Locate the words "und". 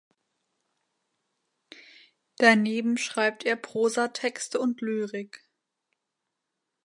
4.59-4.81